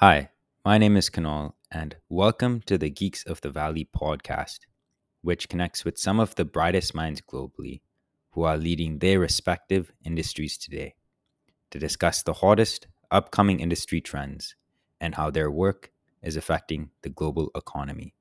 [0.00, 0.28] Hi,
[0.64, 4.60] my name is Kanal, and welcome to the Geeks of the Valley podcast,
[5.22, 7.80] which connects with some of the brightest minds globally
[8.30, 10.94] who are leading their respective industries today
[11.72, 14.54] to discuss the hottest upcoming industry trends
[15.00, 15.90] and how their work
[16.22, 18.14] is affecting the global economy.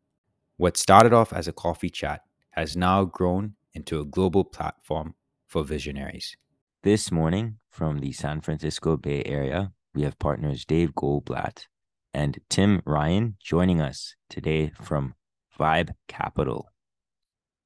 [0.56, 2.22] What started off as a coffee chat
[2.54, 5.14] has now grown into a global platform
[5.46, 6.38] for visionaries.
[6.82, 11.66] This morning, from the San Francisco Bay Area, we have partners Dave Goldblatt
[12.14, 15.16] and Tim Ryan joining us today from
[15.60, 16.70] Vibe Capital.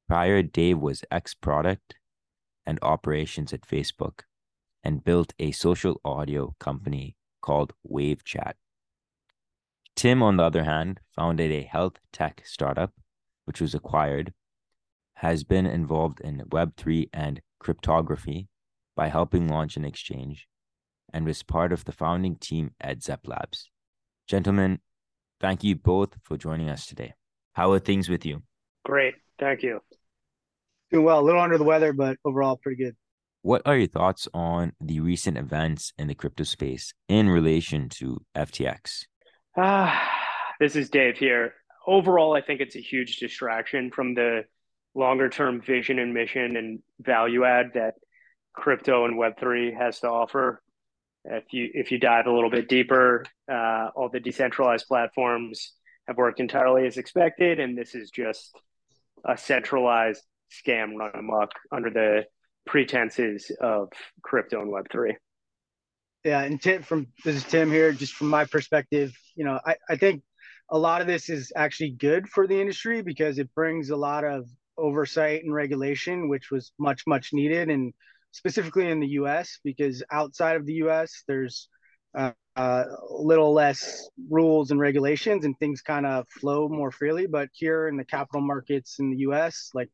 [0.08, 1.95] Prior, Dave was ex product
[2.66, 4.22] and operations at Facebook
[4.81, 8.55] and built a social audio company called Wave Chat.
[9.98, 12.94] Tim, on the other hand, founded a health tech startup,
[13.44, 14.34] which was acquired,
[15.16, 18.47] has been involved in Web3 and cryptography
[18.95, 20.47] by helping launch an exchange,
[21.14, 23.70] and was part of the founding team at Zep Labs.
[24.28, 24.80] Gentlemen,
[25.40, 27.14] thank you both for joining us today.
[27.53, 28.44] How are things with you?
[28.86, 29.16] Great.
[29.40, 29.81] Thank you.
[30.92, 31.20] Doing well.
[31.20, 32.95] A little under the weather, but overall pretty good.
[33.44, 38.22] What are your thoughts on the recent events in the crypto space in relation to
[38.36, 39.06] FTX?
[39.58, 40.08] Ah,
[40.59, 41.56] this is Dave here.
[41.88, 44.46] Overall, I think it's a huge distraction from the
[44.94, 47.96] longer term vision and mission and value add that
[48.53, 50.62] crypto and Web3 has to offer.
[51.23, 55.73] If you if you dive a little bit deeper, uh, all the decentralized platforms
[56.08, 58.52] have worked entirely as expected, and this is just
[59.25, 62.25] a centralized scam run amok under the
[62.66, 63.89] pretenses of
[64.23, 65.13] crypto and Web3.
[66.23, 67.91] Yeah, and Tim, from this is Tim here.
[67.94, 70.23] Just from my perspective, you know, I, I think
[70.69, 74.23] a lot of this is actually good for the industry because it brings a lot
[74.23, 74.47] of
[74.78, 77.94] oversight and regulation, which was much much needed, and
[78.31, 79.59] specifically in the U.S.
[79.64, 81.24] because outside of the U.S.
[81.28, 81.68] there's
[82.18, 87.28] uh, uh, a little less rules and regulations, and things kind of flow more freely.
[87.28, 89.90] But here in the capital markets in the U.S., like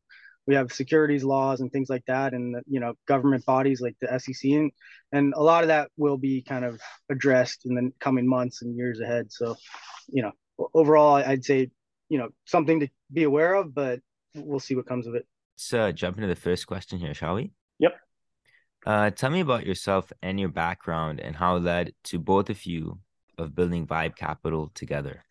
[0.46, 4.18] we have securities laws and things like that, and you know government bodies like the
[4.18, 4.72] SEC, and,
[5.12, 8.76] and a lot of that will be kind of addressed in the coming months and
[8.76, 9.30] years ahead.
[9.30, 9.54] So,
[10.08, 10.32] you know,
[10.74, 11.70] overall, I'd say
[12.08, 14.00] you know something to be aware of, but
[14.34, 15.26] we'll see what comes of it.
[15.56, 17.52] Let's uh, jump into the first question here, shall we?
[17.78, 17.92] Yep.
[18.88, 22.64] Uh, tell me about yourself and your background and how it led to both of
[22.64, 22.98] you
[23.36, 25.22] of building Vibe Capital together.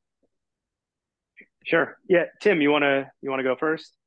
[1.65, 1.97] Sure.
[2.07, 3.97] Yeah, Tim, you wanna you wanna go first?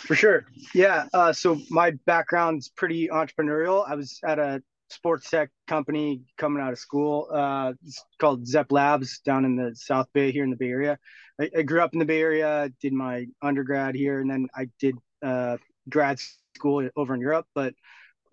[0.00, 0.46] For sure.
[0.74, 1.06] Yeah.
[1.14, 3.88] Uh, so my background's pretty entrepreneurial.
[3.88, 4.60] I was at a
[4.90, 7.28] sports tech company coming out of school.
[7.32, 10.98] Uh, it's called Zep Labs down in the South Bay here in the Bay Area.
[11.40, 14.68] I, I grew up in the Bay Area, did my undergrad here, and then I
[14.80, 15.56] did uh,
[15.88, 16.18] grad
[16.56, 17.46] school over in Europe.
[17.54, 17.72] But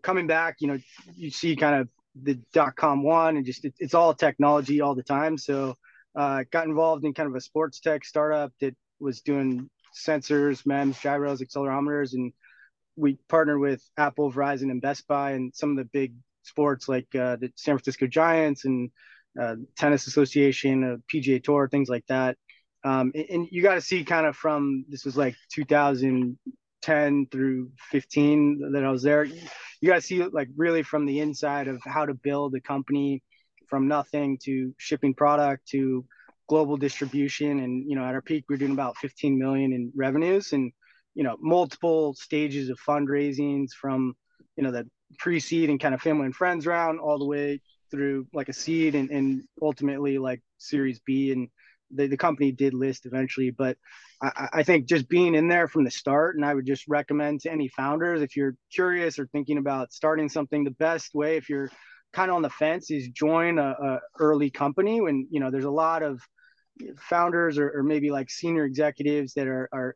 [0.03, 0.80] coming back, you know,
[1.16, 1.90] you see kind of
[2.22, 5.38] the dot com one and just it, it's all technology all the time.
[5.38, 5.75] So
[6.16, 11.00] uh, got involved in kind of a sports tech startup that was doing sensors, MEMS,
[11.00, 12.31] gyros, accelerometers, and
[12.96, 16.13] we partnered with Apple, Verizon, and Best Buy, and some of the big
[16.44, 18.92] sports like uh, the San Francisco Giants and
[19.40, 22.38] uh, Tennis Association, uh, PGA Tour, things like that.
[22.84, 27.72] Um, and, and, you got to see kind of from this was like 2010 through
[27.92, 29.25] 15 that I was there,
[29.84, 33.22] you guys see like really from the inside of how to build a company
[33.68, 36.06] from nothing to shipping product to
[36.48, 37.60] global distribution.
[37.60, 40.72] And, you know, at our peak, we are doing about 15 million in revenues and,
[41.16, 44.14] you know, multiple stages of fundraisings from,
[44.56, 44.90] you know, the
[45.20, 47.60] pre-seed and kind of family and friends round all the way
[47.92, 51.34] through like a seed and, and ultimately like series B.
[51.34, 51.50] And,
[51.96, 53.78] the, the company did list eventually, but
[54.24, 57.52] I, think just being in there from the start, and I would just recommend to
[57.52, 61.70] any founders if you're curious or thinking about starting something, the best way if you're
[62.14, 65.66] kind of on the fence is join a, a early company when you know there's
[65.66, 66.22] a lot of
[66.98, 69.96] founders or, or maybe like senior executives that are, are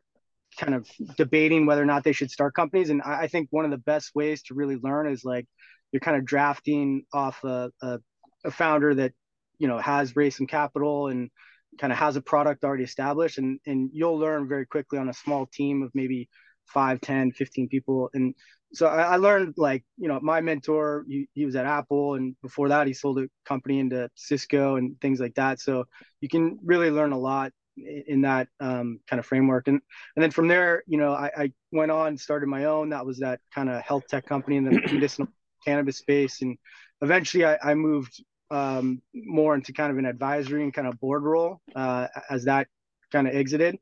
[0.58, 2.90] kind of debating whether or not they should start companies.
[2.90, 5.46] And I, I, think one of the best ways to really learn is like
[5.92, 7.98] you're kind of drafting off a, a,
[8.44, 9.12] a founder that
[9.58, 11.30] you know has raised some capital and
[11.80, 15.14] kind of has a product already established and and you'll learn very quickly on a
[15.14, 16.28] small team of maybe
[16.66, 18.10] 5 10 15 people.
[18.14, 18.34] And
[18.74, 22.36] so I, I learned like you know my mentor he, he was at apple and
[22.42, 25.60] before that he sold a company into cisco and things like that.
[25.60, 25.84] So
[26.20, 29.68] you can really learn a lot in that um, kind of framework.
[29.68, 29.80] And
[30.16, 32.90] and then from there you know I, I went on started my own.
[32.90, 35.28] That was that kind of health tech company in the medicinal
[35.64, 36.42] cannabis space.
[36.42, 36.58] And
[37.00, 41.22] eventually I, I moved um, more into kind of an advisory and kind of board
[41.22, 42.66] role uh, as that
[43.12, 43.78] kind of exited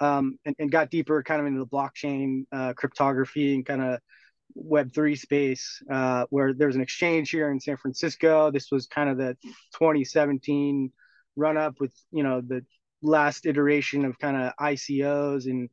[0.00, 4.00] um, and, and, got deeper kind of into the blockchain uh, cryptography and kind of
[4.56, 8.50] Web3 space, uh, where there's an exchange here in San Francisco.
[8.50, 9.36] This was kind of the
[9.74, 10.92] 2017
[11.36, 12.64] run up with, you know, the
[13.02, 15.68] last iteration of kind of ICOs and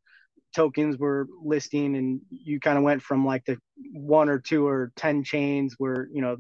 [0.56, 1.95] tokens were listing.
[1.95, 3.57] And you kind of went from like the
[3.94, 6.38] one or two or 10 chains where, you know,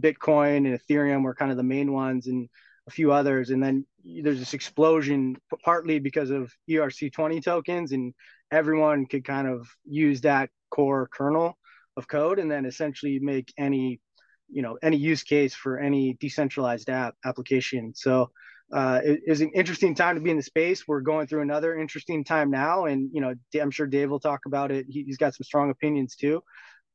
[0.00, 2.48] Bitcoin and Ethereum were kind of the main ones and
[2.86, 3.50] a few others.
[3.50, 8.14] And then there's this explosion, partly because of ERC20 tokens, and
[8.50, 11.56] everyone could kind of use that core kernel
[11.96, 14.00] of code and then essentially make any
[14.50, 18.30] you know any use case for any decentralized app application so
[18.72, 20.86] uh, it is an interesting time to be in the space.
[20.86, 24.40] We're going through another interesting time now, and you know, I'm sure Dave will talk
[24.46, 24.84] about it.
[24.88, 26.42] He, has got some strong opinions too,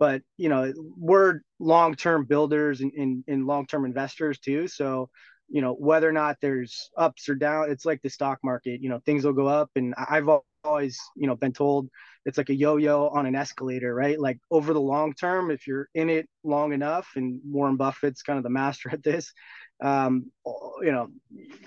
[0.03, 4.67] but you know, we're long-term builders and, and, and long-term investors too.
[4.67, 5.09] So,
[5.47, 8.81] you know, whether or not there's ups or down, it's like the stock market.
[8.81, 10.27] You know, things will go up, and I've
[10.65, 11.87] always, you know, been told
[12.25, 14.19] it's like a yo-yo on an escalator, right?
[14.19, 18.35] Like over the long term, if you're in it long enough, and Warren Buffett's kind
[18.35, 19.31] of the master at this,
[19.81, 20.29] um,
[20.81, 21.07] you know,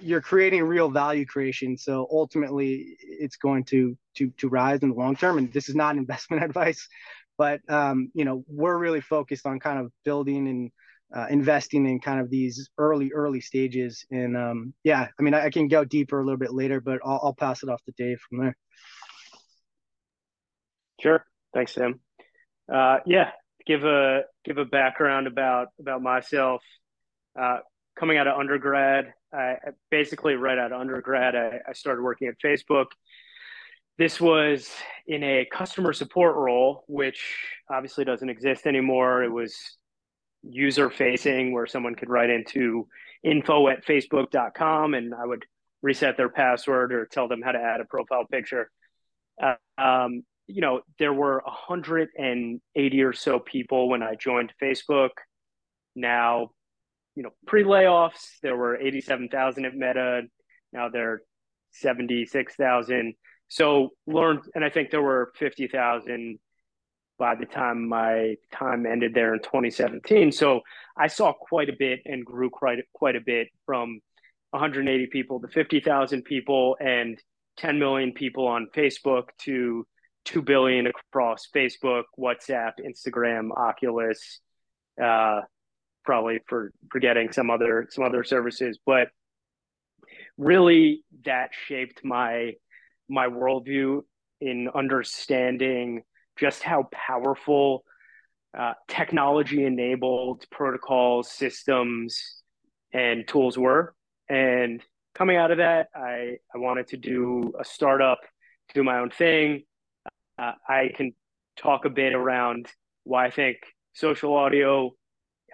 [0.02, 1.78] you're creating real value creation.
[1.78, 5.38] So ultimately, it's going to to to rise in the long term.
[5.38, 6.86] And this is not investment advice,
[7.38, 10.70] but um, you know, we're really focused on kind of building and
[11.14, 15.44] uh, investing in kind of these early early stages and um, yeah i mean I,
[15.44, 17.92] I, can go deeper a little bit later but I'll, I'll pass it off to
[17.96, 18.56] dave from there
[21.00, 21.24] Sure.
[21.52, 22.00] Thanks, Sam.
[22.72, 23.30] Uh, yeah,
[23.66, 26.62] give a give a background about about myself.
[27.38, 27.58] Uh,
[27.98, 29.56] coming out of undergrad, I
[29.90, 32.86] basically right out of undergrad, I, I started working at Facebook.
[33.98, 34.70] This was
[35.06, 37.22] in a customer support role, which
[37.70, 39.22] obviously doesn't exist anymore.
[39.22, 39.54] It was
[40.42, 42.86] user facing, where someone could write into
[43.22, 45.44] info at facebook.com and I would
[45.82, 48.70] reset their password or tell them how to add a profile picture.
[49.42, 55.10] Uh, um, you know, there were 180 or so people when I joined Facebook.
[55.94, 56.50] Now,
[57.14, 60.22] you know, pre layoffs, there were 87,000 at Meta.
[60.72, 61.22] Now there are
[61.72, 63.14] 76,000.
[63.48, 66.38] So learned, and I think there were 50,000
[67.18, 70.32] by the time my time ended there in 2017.
[70.32, 70.60] So
[70.96, 74.00] I saw quite a bit and grew quite quite a bit from
[74.50, 77.18] 180 people to 50,000 people and
[77.56, 79.86] 10 million people on Facebook to
[80.24, 84.40] two billion across Facebook, WhatsApp, Instagram, Oculus,
[85.02, 85.40] uh,
[86.04, 89.08] probably for forgetting some other some other services, but
[90.36, 92.52] really that shaped my
[93.08, 94.02] my worldview
[94.40, 96.02] in understanding
[96.38, 97.84] just how powerful
[98.56, 102.42] uh, technology enabled protocols, systems,
[102.92, 103.94] and tools were.
[104.28, 104.82] And
[105.14, 108.18] coming out of that, I, I wanted to do a startup,
[108.74, 109.62] do my own thing,
[110.38, 111.12] uh, I can
[111.56, 112.68] talk a bit around
[113.04, 113.58] why I think
[113.94, 114.92] social audio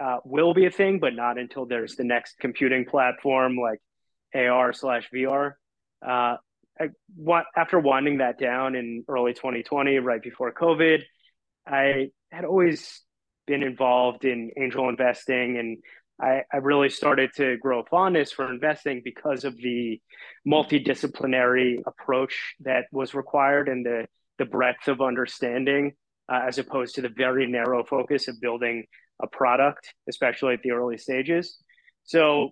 [0.00, 3.80] uh, will be a thing, but not until there's the next computing platform like
[4.34, 5.52] AR slash VR.
[6.04, 6.36] Uh,
[6.82, 11.02] I, what, after winding that down in early 2020, right before COVID,
[11.66, 13.02] I had always
[13.46, 15.78] been involved in angel investing and
[16.20, 20.00] I, I, really started to grow fondness for investing because of the
[20.46, 24.06] multidisciplinary approach that was required and the
[24.38, 25.92] the breadth of understanding
[26.32, 28.84] uh, as opposed to the very narrow focus of building
[29.20, 31.58] a product, especially at the early stages.
[32.04, 32.50] So,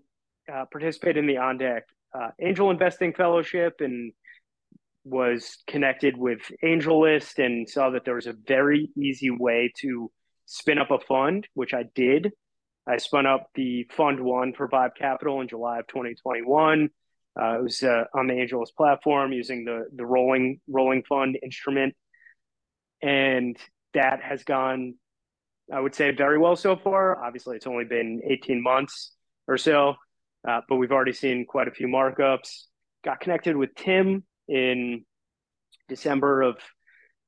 [0.52, 1.82] uh, participated in the OnDeck
[2.14, 4.12] uh, Angel Investing Fellowship and
[5.04, 10.10] was connected with AngelList and saw that there was a very easy way to
[10.46, 12.32] spin up a fund, which I did.
[12.86, 16.90] I spun up the Fund One for Vibe Capital in July of 2021.
[17.40, 21.94] Uh, it was uh, on the AngelList platform using the the rolling rolling fund instrument,
[23.00, 23.56] and
[23.94, 24.94] that has gone,
[25.72, 27.24] I would say, very well so far.
[27.24, 29.12] Obviously, it's only been 18 months
[29.46, 29.94] or so,
[30.46, 32.64] uh, but we've already seen quite a few markups.
[33.04, 35.04] Got connected with Tim in
[35.88, 36.56] December of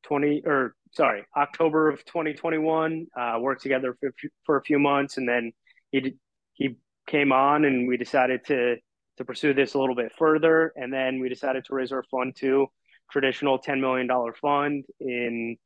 [0.04, 3.06] 20 or sorry October of 2021.
[3.18, 4.12] Uh, worked together for,
[4.44, 5.52] for a few months, and then
[5.90, 6.16] he
[6.52, 6.76] he
[7.06, 8.76] came on, and we decided to
[9.18, 10.72] to pursue this a little bit further.
[10.76, 12.68] And then we decided to raise our fund to
[13.10, 14.08] traditional $10 million
[14.40, 15.56] fund in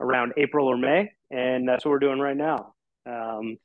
[0.00, 1.10] around April or May.
[1.30, 2.74] And that's what we're doing right now.
[3.06, 3.58] Um,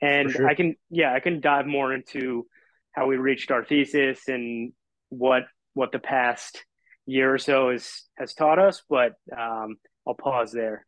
[0.00, 0.46] and sure.
[0.46, 2.46] I can, yeah, I can dive more into
[2.92, 4.72] how we reached our thesis and
[5.10, 5.42] what,
[5.74, 6.64] what the past
[7.08, 10.86] year or so has, has taught us, but um, I'll pause there.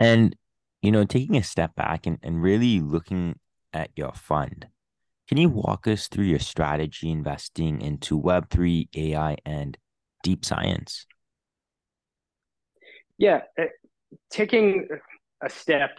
[0.00, 0.34] And,
[0.80, 3.38] you know, taking a step back and, and really looking
[3.72, 4.66] at your fund,
[5.28, 9.76] can you walk us through your strategy investing into Web3, AI, and
[10.22, 11.06] deep science?
[13.18, 13.40] Yeah,
[14.30, 14.88] taking
[15.42, 15.98] a step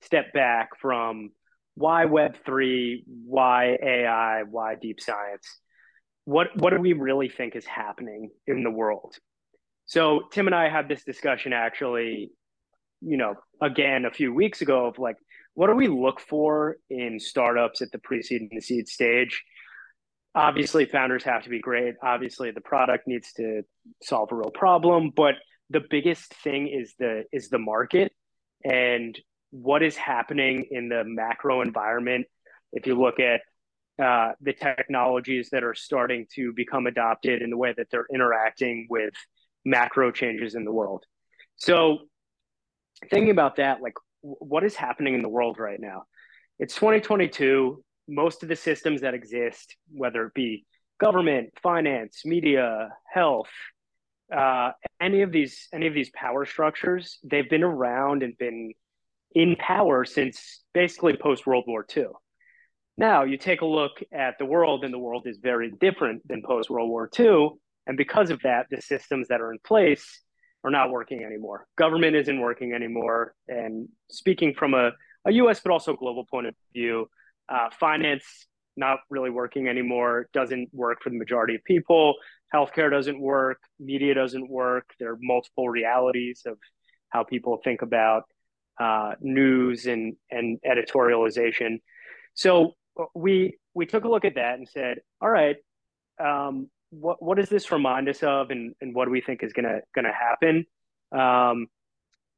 [0.00, 1.30] step back from
[1.74, 5.60] why Web three, why AI, why deep science.
[6.24, 9.16] What what do we really think is happening in the world?
[9.86, 12.30] So Tim and I had this discussion actually,
[13.00, 15.16] you know, again a few weeks ago of like,
[15.54, 19.42] what do we look for in startups at the pre-seed and the seed stage?
[20.34, 21.94] Obviously, founders have to be great.
[22.02, 23.62] Obviously, the product needs to
[24.02, 25.34] solve a real problem, but
[25.68, 28.12] the biggest thing is the is the market
[28.64, 29.18] and
[29.50, 32.26] what is happening in the macro environment.
[32.72, 33.42] If you look at
[34.02, 38.86] uh, the technologies that are starting to become adopted and the way that they're interacting
[38.90, 39.14] with
[39.64, 41.04] macro changes in the world.
[41.56, 41.98] So,
[43.10, 46.04] thinking about that, like what is happening in the world right now?
[46.58, 47.82] It's 2022.
[48.08, 50.66] Most of the systems that exist, whether it be
[51.00, 53.50] government, finance, media, health,
[54.34, 58.72] uh, any of these any of these power structures, they've been around and been
[59.34, 62.06] in power since basically post World War II.
[63.02, 66.40] Now you take a look at the world, and the world is very different than
[66.40, 67.48] post World War II.
[67.88, 70.20] And because of that, the systems that are in place
[70.62, 71.66] are not working anymore.
[71.76, 73.34] Government isn't working anymore.
[73.48, 74.92] And speaking from a,
[75.26, 77.08] a US, but also global point of view,
[77.48, 82.14] uh, finance not really working anymore, doesn't work for the majority of people.
[82.54, 84.88] Healthcare doesn't work, media doesn't work.
[85.00, 86.56] There are multiple realities of
[87.08, 88.22] how people think about
[88.78, 91.80] uh, news and, and editorialization.
[92.34, 92.76] So
[93.14, 95.56] we we took a look at that and said, all right,
[96.22, 99.52] um, what what does this remind us of, and, and what do we think is
[99.52, 100.66] gonna gonna happen?
[101.10, 101.66] Um,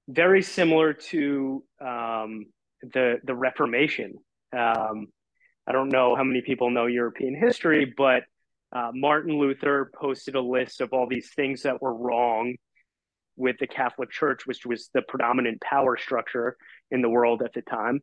[0.08, 2.46] very similar to um,
[2.82, 4.14] the the Reformation.
[4.56, 5.08] Um,
[5.66, 8.22] I don't know how many people know European history, but
[8.72, 12.56] uh, Martin Luther posted a list of all these things that were wrong
[13.36, 16.56] with the Catholic Church, which was the predominant power structure
[16.90, 18.00] in the world at the time.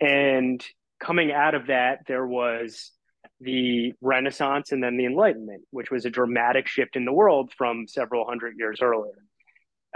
[0.00, 0.64] And
[1.02, 2.92] coming out of that, there was
[3.40, 7.86] the Renaissance and then the Enlightenment, which was a dramatic shift in the world from
[7.88, 9.18] several hundred years earlier.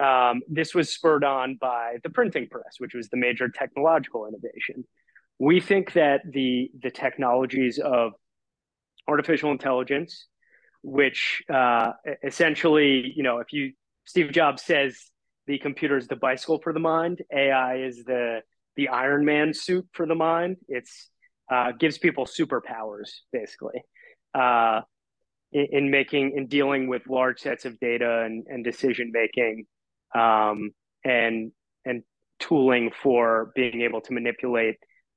[0.02, 4.84] Um, this was spurred on by the printing press, which was the major technological innovation.
[5.38, 8.12] We think that the the technologies of
[9.08, 10.26] artificial intelligence,
[10.82, 13.72] which uh, essentially, you know, if you
[14.04, 14.98] Steve Jobs says
[15.46, 17.22] the computer is the bicycle for the mind.
[17.32, 18.40] AI is the
[18.76, 20.56] the Iron Man suit for the mind.
[20.68, 21.10] It's
[21.50, 23.82] uh, gives people superpowers basically
[24.34, 24.80] uh,
[25.52, 29.66] in, in, making in dealing with large sets of data and, and decision making
[30.14, 30.70] um,
[31.04, 31.52] and
[31.84, 32.02] and
[32.38, 34.76] tooling for being able to manipulate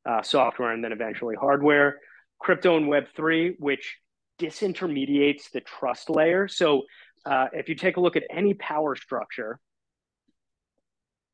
[0.10, 2.00] uh, software and then eventually hardware.
[2.39, 3.98] Crypto and Web three, which
[4.39, 6.48] disintermediates the trust layer.
[6.48, 6.84] So
[7.25, 9.60] uh, if you take a look at any power structure,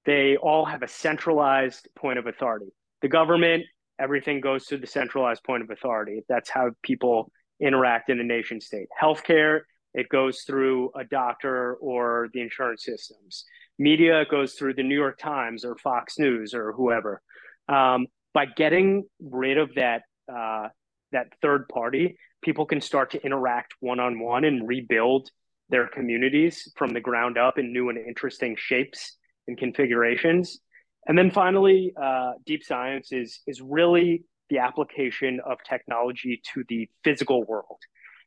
[0.06, 2.68] they all have a centralized point of authority.
[3.02, 3.64] The government,
[4.00, 6.22] everything goes to the centralized point of authority.
[6.30, 8.88] That's how people interact in a nation state.
[9.02, 9.62] Healthcare,
[9.94, 13.46] it goes through a doctor or the insurance systems.
[13.80, 17.22] Media it goes through the New York Times or Fox News or whoever.
[17.68, 20.68] Um, by getting rid of that uh,
[21.12, 25.30] that third party, people can start to interact one on one and rebuild
[25.70, 30.60] their communities from the ground up in new and interesting shapes and configurations.
[31.08, 36.88] And then finally, uh, deep science is is really the application of technology to the
[37.04, 37.80] physical world.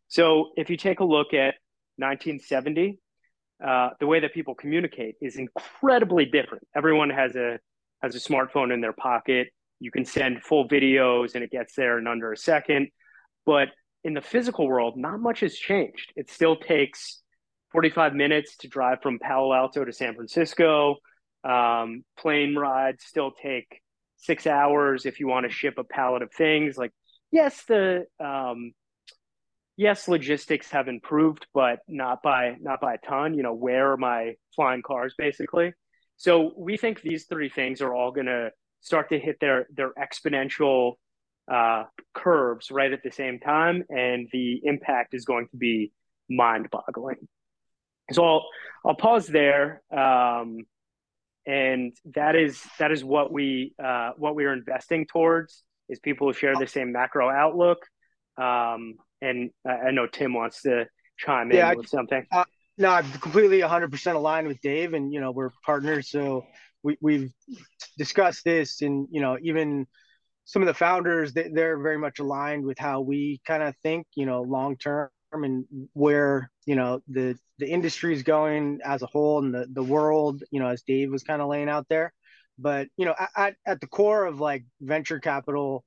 [0.08, 1.54] So if you take a look at
[1.96, 2.98] 1970,
[3.64, 6.66] uh, the way that people communicate is incredibly different.
[6.76, 7.58] Everyone has a
[8.02, 9.48] has a smartphone in their pocket.
[9.80, 12.88] You can send full videos and it gets there in under a second.
[13.44, 13.68] But
[14.04, 16.12] in the physical world, not much has changed.
[16.16, 17.20] It still takes
[17.72, 20.96] 45 minutes to drive from Palo Alto to San Francisco.
[21.44, 23.80] Um, plane rides still take
[24.16, 26.76] six hours if you want to ship a pallet of things.
[26.76, 26.92] Like,
[27.30, 28.72] yes, the um,
[29.76, 33.34] yes, logistics have improved, but not by not by a ton.
[33.34, 35.72] You know, where are my flying cars, basically?
[36.16, 39.92] So we think these three things are all going to start to hit their their
[39.94, 40.94] exponential
[41.50, 45.92] uh, curves right at the same time, and the impact is going to be
[46.28, 47.28] mind-boggling.
[48.12, 48.46] So I'll
[48.84, 50.58] I'll pause there, um,
[51.48, 56.26] and that is that is what we uh, what we are investing towards is people
[56.26, 57.78] who share the same macro outlook.
[58.36, 60.86] Um, and I, know Tim wants to
[61.18, 62.24] chime yeah, in with something.
[62.30, 62.44] Uh,
[62.76, 66.44] no, I'm completely 100% aligned with Dave, and you know we're partners, so
[66.82, 67.32] we we've
[67.96, 69.86] discussed this, and you know even
[70.44, 74.06] some of the founders they, they're very much aligned with how we kind of think,
[74.14, 79.06] you know, long term and where you know the the industry is going as a
[79.06, 82.12] whole and the the world you know as dave was kind of laying out there.
[82.58, 85.84] But you know at, at the core of like venture capital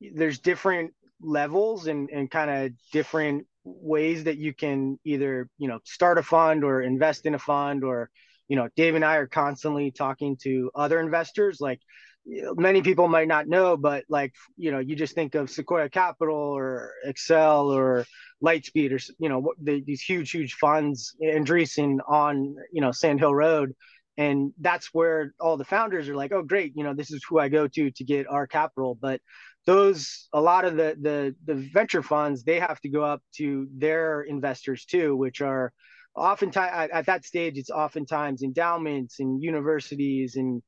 [0.00, 5.80] there's different levels and and kind of different ways that you can either you know
[5.84, 8.10] start a fund or invest in a fund or
[8.48, 11.60] you know dave and i are constantly talking to other investors.
[11.60, 11.80] Like
[12.26, 16.36] many people might not know, but like you know, you just think of Sequoia Capital
[16.36, 18.04] or Accel or
[18.44, 23.34] Lightspeed or you know the, these huge, huge funds, Andreessen on you know Sand Hill
[23.34, 23.74] Road,
[24.16, 27.38] and that's where all the founders are like, oh great, you know this is who
[27.38, 28.96] I go to to get our capital.
[29.00, 29.20] But
[29.66, 33.66] those a lot of the the the venture funds they have to go up to
[33.76, 35.72] their investors too, which are
[36.14, 40.62] oftentimes at, at that stage it's oftentimes endowments and universities and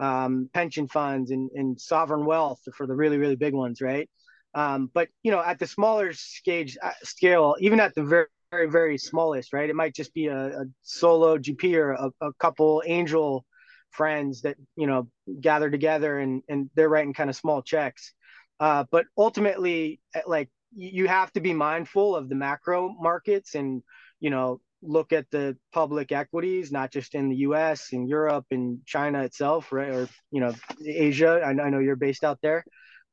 [0.00, 4.08] um, pension funds and, and sovereign wealth for the really really big ones, right?
[4.54, 8.70] Um, but you know, at the smaller stage uh, scale, even at the very very
[8.70, 9.70] very smallest, right?
[9.70, 13.46] It might just be a, a solo GP or a, a, couple angel
[13.90, 15.08] friends that you know
[15.40, 18.12] gather together and and they're writing kind of small checks.
[18.60, 23.82] Uh, but ultimately, eh, like you have to be mindful of the macro markets and
[24.20, 27.92] you know look at the public equities, not just in the U.S.
[27.92, 30.52] and Europe and China itself, right, or you know
[30.86, 31.40] Asia.
[31.42, 32.64] I, I know you're based out there,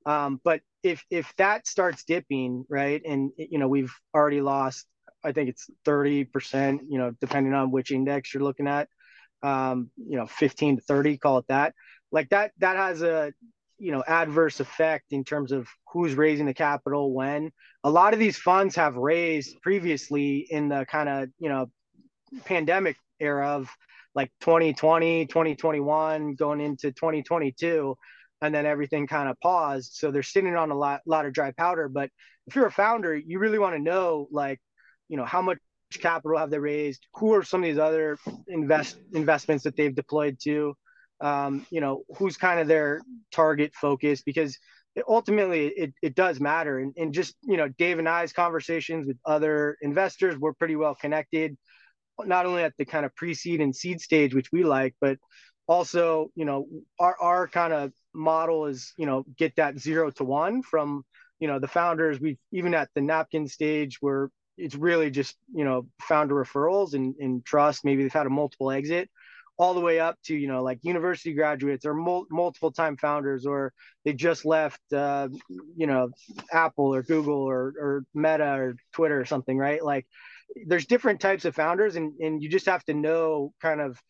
[0.05, 4.85] um, but if if that starts dipping, right, and you know we've already lost,
[5.23, 8.87] I think it's thirty percent, you know, depending on which index you're looking at,
[9.43, 11.73] um, you know, fifteen to thirty, call it that.
[12.11, 13.33] Like that, that has a
[13.77, 17.51] you know adverse effect in terms of who's raising the capital when
[17.83, 21.69] a lot of these funds have raised previously in the kind of you know
[22.45, 23.69] pandemic era of
[24.15, 27.95] like 2020 2021 going into 2022
[28.41, 29.93] and then everything kind of paused.
[29.93, 31.89] So they're sitting on a lot lot of dry powder.
[31.89, 32.09] But
[32.47, 34.59] if you're a founder you really want to know like
[35.07, 35.59] you know how much
[35.97, 37.07] capital have they raised?
[37.15, 40.75] Who are some of these other invest investments that they've deployed to?
[41.21, 44.21] Um, you know, who's kind of their target focus?
[44.21, 44.57] Because
[44.95, 46.79] it, ultimately it, it does matter.
[46.79, 50.95] And, and just, you know, Dave and I's conversations with other investors, we're pretty well
[50.95, 51.57] connected,
[52.23, 55.17] not only at the kind of pre-seed and seed stage, which we like, but
[55.67, 56.67] also, you know,
[56.99, 61.03] our, our kind of model is, you know, get that zero to one from,
[61.39, 62.19] you know, the founders.
[62.19, 67.15] We even at the napkin stage where it's really just, you know, founder referrals and,
[67.19, 67.85] and trust.
[67.85, 69.09] Maybe they've had a multiple exit
[69.59, 73.45] all the way up to you know like university graduates or mul- multiple time founders
[73.45, 73.73] or
[74.05, 75.27] they just left uh,
[75.75, 76.09] you know
[76.51, 80.07] apple or google or, or meta or twitter or something right like
[80.65, 84.01] there's different types of founders and, and you just have to know kind of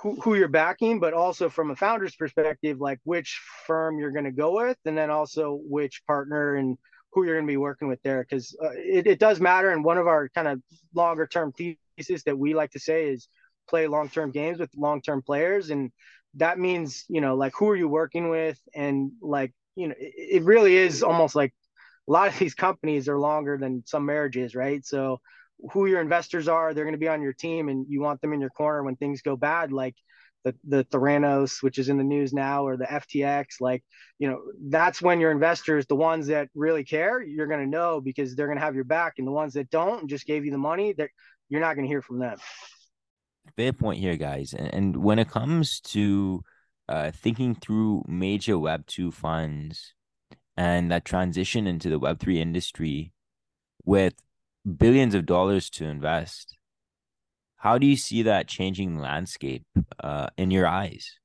[0.00, 4.24] who, who you're backing but also from a founder's perspective like which firm you're going
[4.24, 6.76] to go with and then also which partner and
[7.12, 9.84] who you're going to be working with there because uh, it, it does matter and
[9.84, 10.60] one of our kind of
[10.94, 13.28] longer term thesis that we like to say is
[13.68, 15.90] play long term games with long term players, and
[16.34, 20.14] that means you know like who are you working with, and like you know it,
[20.16, 21.52] it really is almost like
[22.08, 24.84] a lot of these companies are longer than some marriages, right?
[24.84, 25.20] So
[25.72, 28.32] who your investors are, they're going to be on your team, and you want them
[28.32, 29.96] in your corner when things go bad, like
[30.44, 33.60] the the Theranos, which is in the news now, or the FTX.
[33.60, 33.82] Like,
[34.18, 38.00] you know, that's when your investors, the ones that really care, you're going to know
[38.00, 40.44] because they're going to have your back, and the ones that don't and just gave
[40.44, 41.10] you the money, that
[41.48, 42.38] you're not going to hear from them
[43.56, 44.54] fair point here, guys.
[44.54, 46.42] And, when it comes to
[46.88, 49.94] uh, thinking through major Web two funds
[50.56, 53.12] and that transition into the Web three industry
[53.84, 54.14] with
[54.64, 56.56] billions of dollars to invest,
[57.56, 59.64] how do you see that changing landscape
[60.02, 61.18] uh, in your eyes?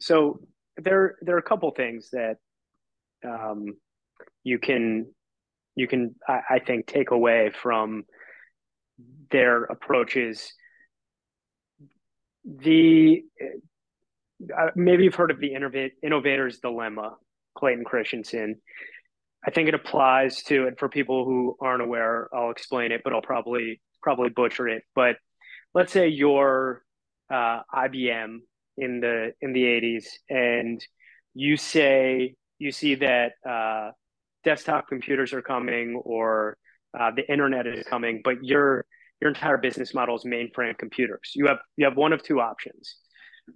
[0.00, 0.40] So
[0.76, 2.36] there, there are a couple things that
[3.24, 3.76] um,
[4.44, 5.06] you can
[5.74, 8.04] you can I, I think take away from
[9.30, 10.52] their approaches
[12.46, 13.22] the
[14.56, 15.54] uh, maybe you've heard of the
[16.02, 17.14] innovator's dilemma,
[17.56, 18.60] Clayton Christensen.
[19.46, 22.28] I think it applies to it for people who aren't aware.
[22.34, 24.82] I'll explain it, but I'll probably probably butcher it.
[24.94, 25.16] But
[25.72, 26.82] let's say you're
[27.30, 28.38] uh, IBM
[28.76, 30.84] in the in the 80s, and
[31.34, 33.90] you say you see that uh,
[34.44, 36.56] desktop computers are coming or
[36.98, 38.84] uh, the internet is coming, but you're
[39.20, 41.32] your entire business model is mainframe computers.
[41.34, 42.96] You have you have one of two options.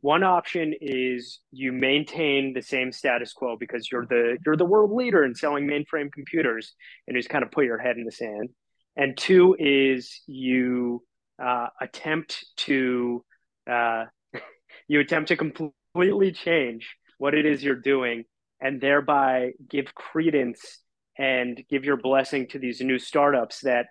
[0.01, 4.93] One option is you maintain the same status quo because you're the you're the world
[4.93, 6.75] leader in selling mainframe computers
[7.07, 8.51] and you just kind of put your head in the sand.
[8.97, 11.03] And two is you
[11.43, 13.25] uh, attempt to
[13.69, 14.05] uh,
[14.89, 18.25] you attempt to completely change what it is you're doing
[18.61, 20.79] and thereby give credence
[21.19, 23.87] and give your blessing to these new startups that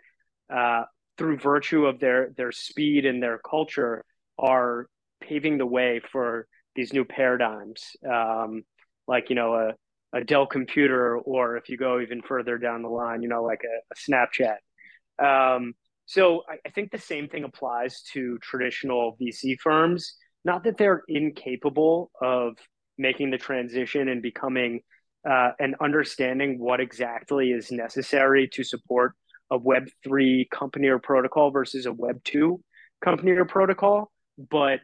[0.53, 0.83] uh,
[1.17, 4.03] through virtue of their their speed and their culture,
[4.39, 4.87] are
[5.29, 8.63] paving the way for these new paradigms, um,
[9.07, 9.73] like you know a
[10.17, 13.61] a Dell computer, or if you go even further down the line, you know like
[13.63, 14.57] a, a Snapchat.
[15.23, 15.73] Um,
[16.05, 20.15] so I, I think the same thing applies to traditional VC firms.
[20.43, 22.55] Not that they're incapable of
[22.97, 24.81] making the transition and becoming
[25.29, 29.13] uh, and understanding what exactly is necessary to support
[29.51, 32.59] a Web3 company or protocol versus a Web2
[33.03, 34.11] company or protocol.
[34.49, 34.79] But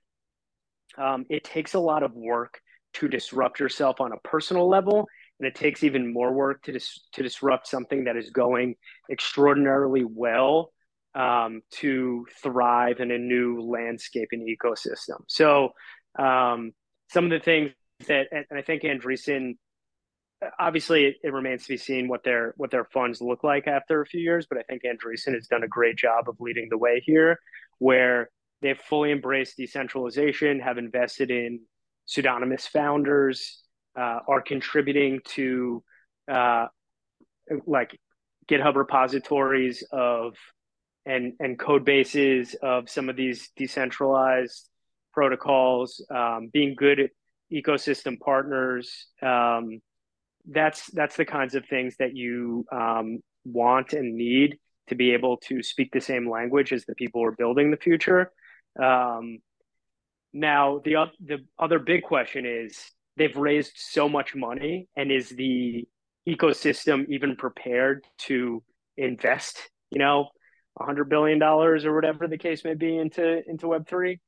[0.98, 2.60] um, it takes a lot of work
[2.95, 5.08] to disrupt yourself on a personal level.
[5.39, 8.76] And it takes even more work to, dis- to disrupt something that is going
[9.12, 10.71] extraordinarily well
[11.13, 15.24] um, to thrive in a new landscape and ecosystem.
[15.28, 15.74] So
[16.17, 16.71] um,
[17.12, 17.71] some of the things
[18.08, 19.58] that, and I think Andreessen,
[20.60, 24.02] obviously it, it, remains to be seen what their what their funds look like after
[24.02, 26.78] a few years, but I think Andreessen has done a great job of leading the
[26.78, 27.39] way here,
[27.80, 28.30] where
[28.65, 31.60] they've fully embraced decentralization, have invested in
[32.08, 33.62] pseudonymous founders,
[33.95, 35.84] uh, are contributing to
[36.32, 36.65] uh,
[37.67, 37.99] like
[38.49, 40.34] GitHub repositories of
[41.06, 44.67] and and code bases of some of these decentralized
[45.13, 47.12] protocols, um, being good
[47.54, 49.06] ecosystem partners.
[49.21, 49.80] Um,
[50.47, 55.38] that's that's the kinds of things that you um, want and need to be able
[55.38, 58.32] to speak the same language as the people who are building the future.
[58.81, 59.39] Um,
[60.33, 65.88] now, the the other big question is they've raised so much money, and is the
[66.27, 68.61] ecosystem even prepared to
[68.97, 69.69] invest?
[69.91, 70.29] You know,
[70.79, 74.19] hundred billion dollars or whatever the case may be into into Web three.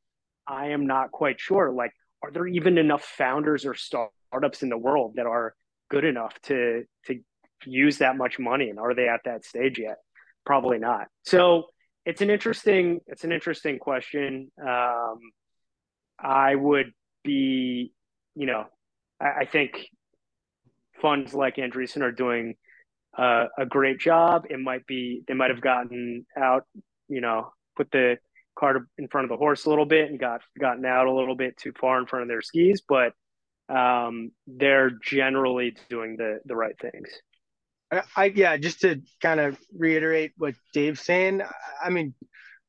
[0.48, 1.72] I am not quite sure.
[1.72, 1.92] Like,
[2.24, 5.54] are there even enough founders or startups in the world that are
[5.90, 7.20] good enough to to
[7.66, 9.98] use that much money, and are they at that stage yet?
[10.46, 11.08] Probably not.
[11.24, 11.66] So
[12.08, 14.50] it's an interesting it's an interesting question.
[14.66, 15.20] Um,
[16.18, 16.94] I would
[17.26, 17.92] be,
[18.34, 18.64] you know,
[19.20, 19.88] I, I think
[21.02, 22.56] funds like Andreessen are doing
[23.18, 24.46] uh, a great job.
[24.50, 26.64] It might be they might have gotten out,
[27.10, 28.20] you know, put the
[28.58, 31.36] cart in front of the horse a little bit and got gotten out a little
[31.36, 33.12] bit too far in front of their skis, but
[33.68, 37.10] um, they're generally doing the the right things.
[38.16, 41.42] I yeah, just to kind of reiterate what Dave's saying.
[41.84, 42.14] I mean,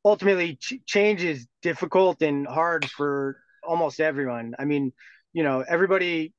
[0.05, 4.55] ultimately, ch- change is difficult and hard for almost everyone.
[4.59, 4.93] I mean,
[5.33, 6.35] you know, everybody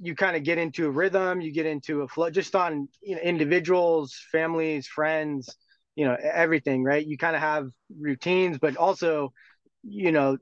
[0.00, 3.14] you kind of get into a rhythm, you get into a flow just on you
[3.14, 5.48] know, individuals, families, friends,
[5.94, 7.06] you know, everything, right?
[7.06, 7.68] You kind of have
[8.00, 9.32] routines, but also,
[9.84, 10.38] you know,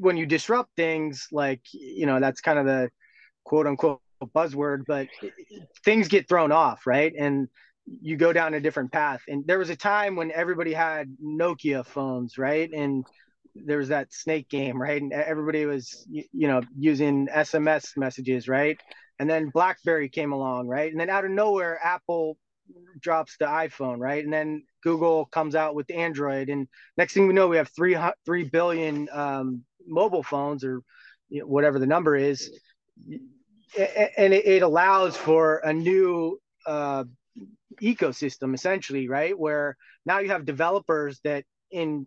[0.00, 2.90] when you disrupt things, like, you know, that's kind of the
[3.44, 5.08] quote unquote buzzword, but
[5.84, 7.12] things get thrown off, right?
[7.18, 7.48] And
[8.00, 9.22] you go down a different path.
[9.28, 12.70] And there was a time when everybody had Nokia phones, right?
[12.72, 13.04] And
[13.54, 15.00] there was that snake game, right?
[15.00, 18.78] And everybody was, you know, using SMS messages, right?
[19.18, 20.90] And then BlackBerry came along, right?
[20.90, 22.36] And then out of nowhere, Apple
[23.00, 24.22] drops the iPhone, right?
[24.22, 27.96] And then Google comes out with Android, and next thing we know, we have three
[28.24, 30.80] three billion um, mobile phones, or
[31.28, 32.50] you know, whatever the number is,
[34.16, 37.04] and it, allows for a new uh,
[37.82, 39.38] ecosystem, essentially, right?
[39.38, 42.06] Where now you have developers that in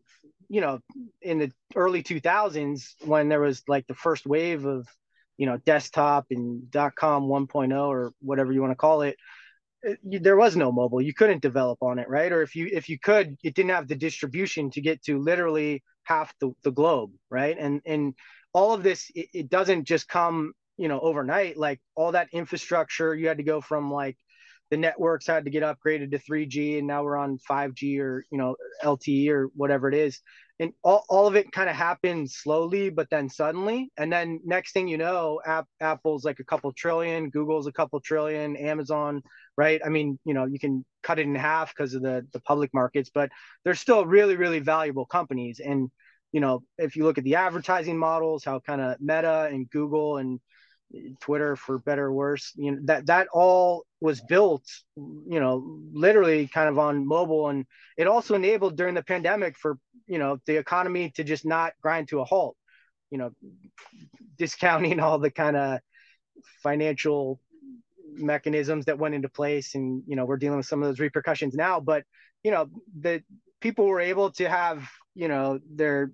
[0.50, 0.80] you know,
[1.22, 4.88] in the early 2000s when there was like the first wave of,
[5.38, 9.16] you know, desktop and dot com 1.0 or whatever you want to call it,
[9.84, 11.02] it there was no mobile.
[11.02, 12.32] You couldn't develop on it, right?
[12.32, 15.84] Or if you if you could, it didn't have the distribution to get to literally
[16.04, 17.56] half the, the globe, right?
[17.58, 18.16] And and
[18.52, 21.58] all of this, it, it doesn't just come, you know, overnight.
[21.58, 24.18] Like all that infrastructure, you had to go from like
[24.70, 28.38] the networks had to get upgraded to 3G and now we're on 5G or you
[28.38, 30.22] know LTE or whatever it is.
[30.62, 33.92] And all, all of it kind of happened slowly but then suddenly.
[33.98, 38.00] And then next thing you know App, Apple's like a couple trillion Google's a couple
[38.00, 39.22] trillion Amazon
[39.58, 39.82] right?
[39.84, 42.72] I mean you know you can cut it in half because of the the public
[42.74, 43.30] markets but
[43.64, 45.60] they're still really really valuable companies.
[45.60, 45.90] And
[46.32, 50.18] you know if you look at the advertising models how kind of Meta and Google
[50.18, 50.40] and
[51.20, 52.54] Twitter for better or worse.
[52.56, 54.64] You know that that all was built,
[54.96, 57.66] you know, literally kind of on mobile, and
[57.98, 62.08] it also enabled during the pandemic for you know the economy to just not grind
[62.10, 62.56] to a halt.
[63.12, 63.32] You know,
[64.38, 65.80] discounting all the kind of
[66.64, 67.40] financial
[68.14, 71.54] mechanisms that went into place, and you know we're dealing with some of those repercussions
[71.54, 71.80] now.
[71.80, 72.04] But
[72.44, 73.24] you know the
[73.62, 76.12] people were able to have you know their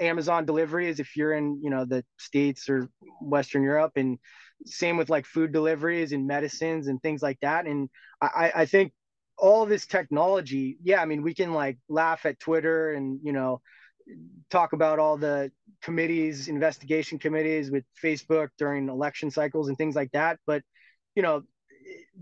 [0.00, 2.88] Amazon deliveries if you're in, you know, the States or
[3.20, 4.18] Western Europe and
[4.66, 7.66] same with like food deliveries and medicines and things like that.
[7.66, 7.88] And
[8.20, 8.92] I, I think
[9.38, 13.60] all this technology, yeah, I mean, we can like laugh at Twitter and, you know,
[14.50, 15.50] talk about all the
[15.82, 20.38] committees, investigation committees with Facebook during election cycles and things like that.
[20.46, 20.62] But,
[21.14, 21.42] you know,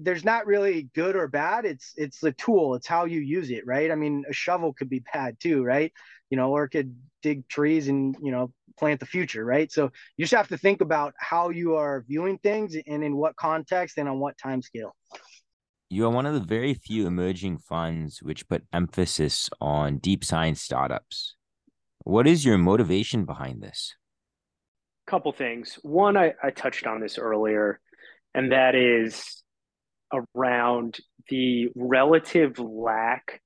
[0.01, 1.65] there's not really good or bad.
[1.65, 2.75] It's it's the tool.
[2.75, 3.91] It's how you use it, right?
[3.91, 5.93] I mean, a shovel could be bad too, right?
[6.31, 9.71] You know, or it could dig trees and you know plant the future, right?
[9.71, 13.37] So you just have to think about how you are viewing things and in what
[13.37, 14.95] context and on what time scale.
[15.91, 20.61] You are one of the very few emerging funds which put emphasis on deep science
[20.61, 21.35] startups.
[22.05, 23.95] What is your motivation behind this?
[25.07, 25.79] Couple things.
[25.83, 27.81] One, I, I touched on this earlier,
[28.35, 29.43] and that is
[30.13, 30.99] around
[31.31, 33.41] the relative lack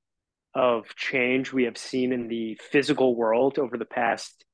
[0.55, 4.45] of change we have seen in the physical world over the past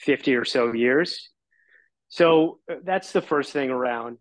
[0.00, 1.30] 50 or so years.
[2.08, 4.18] So uh, that's the first thing around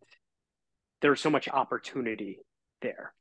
[1.04, 2.39] there's so much opportunity
[2.82, 3.13] there.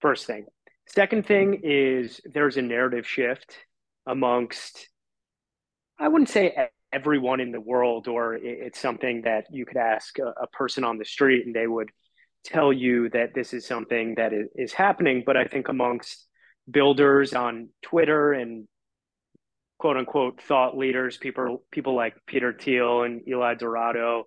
[0.00, 0.46] First thing.
[0.86, 3.56] Second thing is there's a narrative shift
[4.06, 4.88] amongst,
[5.98, 10.28] I wouldn't say everyone in the world, or it's something that you could ask a,
[10.42, 11.90] a person on the street and they would
[12.44, 15.24] tell you that this is something that is, happening.
[15.26, 16.26] But I think amongst
[16.70, 18.66] builders on Twitter and
[19.78, 24.24] quote unquote thought leaders, people people like Peter Thiel and Eli Dourado,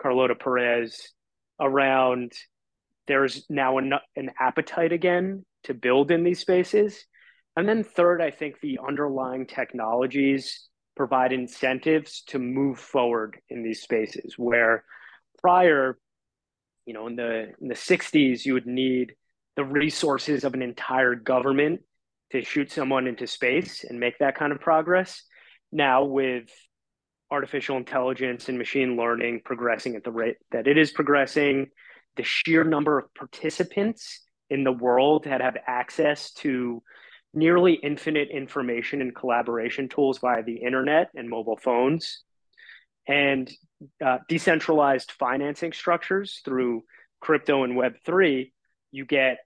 [0.00, 1.12] Carlota Perez,
[1.60, 2.32] around
[3.08, 7.04] there's now an, an appetite again to build in these spaces.
[7.56, 13.82] And then third, I think the underlying technologies provide incentives to move forward in these
[13.82, 14.84] spaces where
[15.40, 15.98] prior
[16.84, 19.14] you know in the in the 60s you would need
[19.56, 21.80] the resources of an entire government
[22.30, 25.22] to shoot someone into space and make that kind of progress.
[25.70, 26.50] Now with
[27.30, 31.68] artificial intelligence and machine learning progressing at the rate that it is progressing
[32.16, 36.82] the sheer number of participants in the world that have access to
[37.32, 42.22] nearly infinite information and collaboration tools via the internet and mobile phones
[43.08, 43.50] and
[44.04, 46.82] uh, decentralized financing structures through
[47.20, 48.52] crypto and Web3,
[48.92, 49.38] you get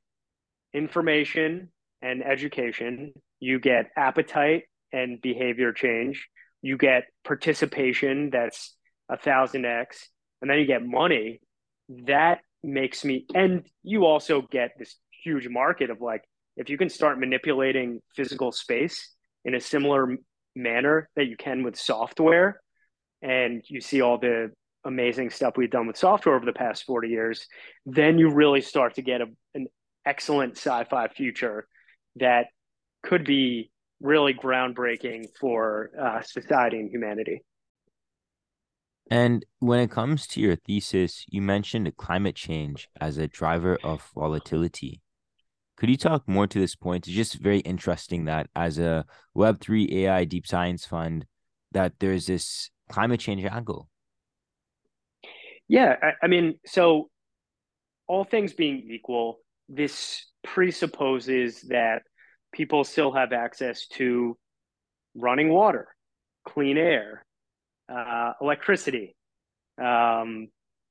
[0.75, 1.71] information
[2.03, 6.29] and education, you get appetite and behavior change,
[6.63, 8.77] you get participation that's
[9.09, 10.09] a thousand X,
[10.43, 11.41] and then you get money.
[12.07, 16.23] That makes me, and you also get this huge market of like,
[16.57, 20.17] if you can start manipulating physical space in a similar
[20.55, 22.61] manner that you can with software,
[23.23, 24.51] and you see all the
[24.87, 27.47] amazing stuff we've done with software over the past 40 years,
[27.85, 29.67] then you really start to get a, an
[30.05, 31.67] excellent sci fi future
[32.17, 32.47] that
[33.03, 33.71] could be
[34.01, 37.43] really groundbreaking for uh, society and humanity.
[39.11, 44.11] And when it comes to your thesis, you mentioned climate change as a driver of
[44.15, 45.01] volatility.
[45.77, 47.07] Could you talk more to this point?
[47.07, 49.05] It's just very interesting that as a
[49.37, 51.27] Web3 AI deep science fund,
[51.73, 53.89] that there's this climate change angle?
[55.69, 57.11] Yeah, I, I mean, so
[58.07, 62.03] all things being equal, this presupposes that
[62.53, 64.37] people still have access to
[65.15, 65.89] running water,
[66.47, 67.25] clean air,
[67.93, 69.17] uh, electricity.
[69.83, 70.49] Um,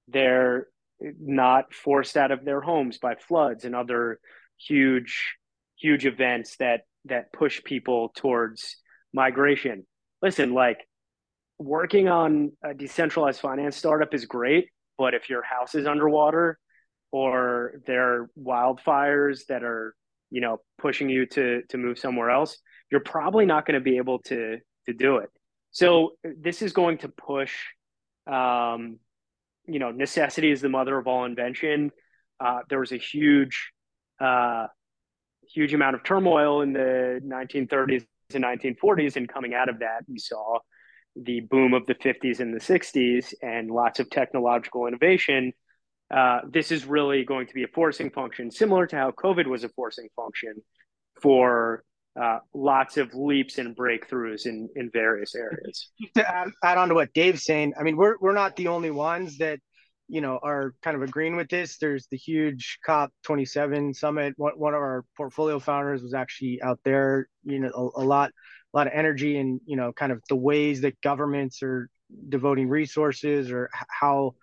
[0.08, 0.68] they're
[1.02, 4.20] not forced out of their homes by floods and other
[4.58, 5.36] huge,
[5.78, 8.78] huge events that that push people towards
[9.14, 9.86] migration.
[10.22, 10.80] Listen, like
[11.58, 16.60] working on a decentralized finance startup is great, but if your house is underwater
[17.12, 19.96] or there are wildfires that are,
[20.30, 22.58] you know, pushing you to to move somewhere else,
[22.92, 25.30] you're probably not going to be able to to do it.
[25.72, 27.54] So this is going to push
[28.28, 29.00] um,
[29.68, 31.92] you know, necessity is the mother of all invention.
[32.40, 33.72] Uh, there was a huge,
[34.20, 34.68] uh,
[35.54, 40.18] huge amount of turmoil in the 1930s and 1940s, and coming out of that, we
[40.18, 40.60] saw
[41.16, 45.54] the boom of the 50s and the 60s and lots of technological innovation,
[46.12, 49.64] uh, this is really going to be a forcing function, similar to how COVID was
[49.64, 50.56] a forcing function
[51.22, 51.84] for
[52.22, 55.90] uh, lots of leaps and breakthroughs in, in various areas.
[56.16, 58.92] To add, add on to what Dave's saying, I mean, we're, we're not the only
[58.92, 59.60] ones that,
[60.08, 61.78] you know, are kind of agreeing with this.
[61.78, 64.36] There's the huge COP27 summit.
[64.38, 68.32] One, one of our portfolio founders was actually out there, you know, a, a lot
[68.76, 71.90] a lot of energy and you know kind of the ways that governments are
[72.30, 74.36] devoting resources or how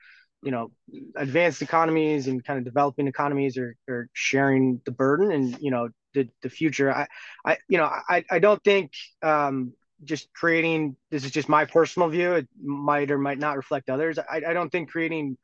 [0.42, 0.71] you know
[1.16, 5.88] advanced economies and kind of developing economies are, are sharing the burden and you know
[6.14, 7.07] the, the future i
[7.45, 8.92] i you know i i don't think
[9.23, 9.73] um
[10.05, 14.18] just creating this is just my personal view it might or might not reflect others
[14.18, 15.37] i, I don't think creating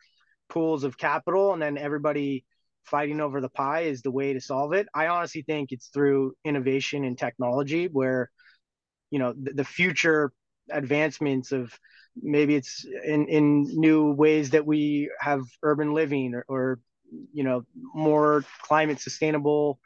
[0.48, 2.44] pools of capital and then everybody
[2.84, 4.88] fighting over the pie is the way to solve it.
[4.94, 8.30] I honestly think it's through innovation and technology where,
[9.10, 10.32] you know, the, the future
[10.70, 11.72] advancements of
[12.20, 16.80] maybe it's in, in new ways that we have urban living or, or
[17.32, 19.78] you know, more climate sustainable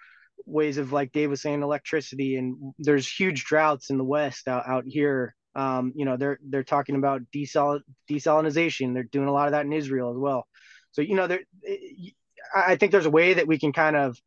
[0.44, 2.36] ways of like Dave was saying, electricity.
[2.36, 5.34] And there's huge droughts in the West out, out here.
[5.54, 7.80] Um, you know, they're they're talking about desal
[8.10, 8.94] desalinization.
[8.94, 10.46] They're doing a lot of that in Israel as well.
[10.92, 11.40] So you know, there
[12.54, 14.18] I think there's a way that we can kind of,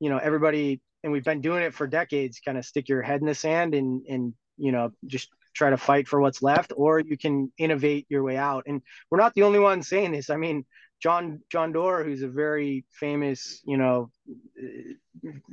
[0.00, 3.22] you know, everybody, and we've been doing it for decades, kind of stick your head
[3.22, 7.00] in the sand and, and, you know, just try to fight for what's left, or
[7.00, 8.64] you can innovate your way out.
[8.66, 10.28] And we're not the only ones saying this.
[10.28, 10.66] I mean,
[11.02, 14.10] John, John Doerr, who's a very famous, you know,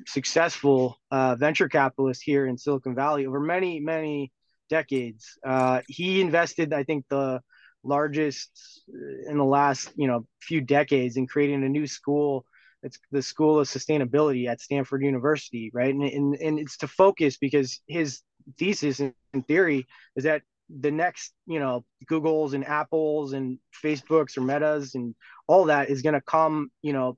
[0.06, 4.34] successful uh, venture capitalist here in Silicon Valley over many, many
[4.70, 5.40] decades.
[5.48, 7.40] Uh, he invested, I think, the
[7.82, 8.50] largest
[8.94, 12.44] uh, in the last you know few decades in creating a new school
[12.84, 17.38] it's the school of sustainability at stanford university right and, and, and it's to focus
[17.38, 18.22] because his
[18.58, 19.14] thesis in,
[19.48, 19.86] theory
[20.16, 20.42] is that
[20.80, 25.14] the next you know googles and apples and facebooks or metas and
[25.48, 27.18] all that is going to come you know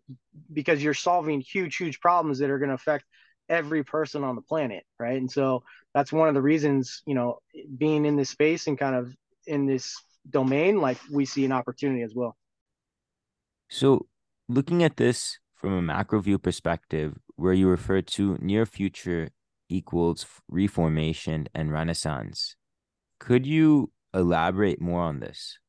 [0.52, 3.06] because you're solving huge huge problems that are going to affect
[3.50, 7.39] every person on the planet right and so that's one of the reasons you know
[7.78, 9.15] being in this space and kind of
[9.48, 9.96] in this
[10.30, 12.36] domain, like we see an opportunity as well.
[13.70, 14.08] So,
[14.48, 19.30] looking at this from a macro view perspective, where you refer to near future
[19.67, 22.56] equals reformation and renaissance,
[23.20, 25.60] could you elaborate more on this?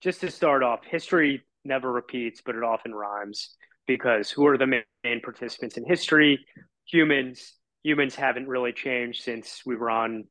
[0.00, 4.66] Just to start off, history never repeats, but it often rhymes because who are the
[4.66, 6.46] main participants in history?
[6.86, 7.54] Humans.
[7.82, 10.24] Humans haven't really changed since we were on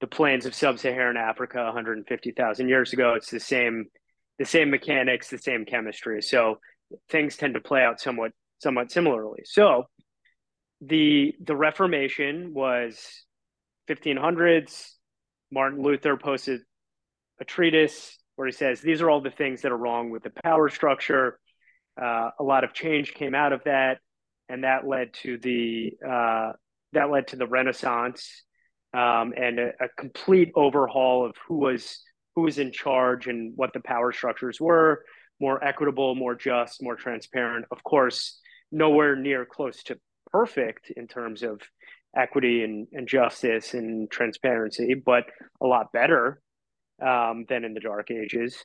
[0.00, 3.14] the plains of sub-Saharan Africa 150,000 years ago.
[3.14, 3.86] It's the same,
[4.38, 6.20] the same mechanics, the same chemistry.
[6.22, 6.58] So
[7.10, 9.42] things tend to play out somewhat, somewhat similarly.
[9.44, 9.84] So
[10.80, 12.98] the the Reformation was
[13.88, 14.90] 1500s.
[15.50, 16.60] Martin Luther posted
[17.40, 20.32] a treatise where he says these are all the things that are wrong with the
[20.44, 21.38] power structure.
[22.00, 23.98] Uh, a lot of change came out of that,
[24.48, 26.52] and that led to the uh,
[26.92, 28.44] that led to the Renaissance
[28.94, 32.00] um, and a, a, complete overhaul of who was
[32.34, 35.04] who was in charge and what the power structures were,
[35.40, 37.66] more equitable, more just, more transparent.
[37.70, 39.98] Of course, nowhere near close to
[40.30, 41.60] perfect in terms of
[42.16, 45.24] equity and, and justice and transparency, but
[45.60, 46.40] a lot better
[47.04, 48.64] um, than in the dark ages.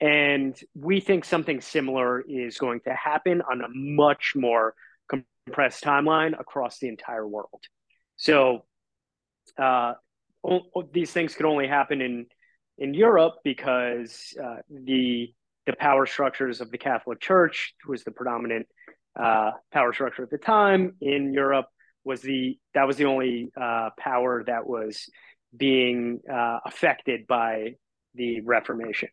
[0.00, 4.74] And we think something similar is going to happen on a much more
[5.08, 7.62] compressed timeline across the entire world.
[8.16, 8.64] So
[9.58, 9.94] uh,
[10.92, 12.26] these things could only happen in
[12.78, 15.34] in Europe because uh, the
[15.70, 18.66] the power structures of the Catholic Church, who was the predominant
[19.18, 21.66] uh, power structure at the time in Europe,
[22.04, 25.08] was the that was the only uh, power that was
[25.56, 27.74] being uh, affected by
[28.14, 29.10] the Reformation.